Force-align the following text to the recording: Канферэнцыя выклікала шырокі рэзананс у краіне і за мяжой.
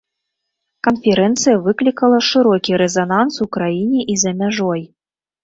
Канферэнцыя 0.85 1.57
выклікала 1.67 2.17
шырокі 2.29 2.71
рэзананс 2.83 3.35
у 3.47 3.49
краіне 3.59 4.01
і 4.17 4.19
за 4.25 4.35
мяжой. 4.43 4.81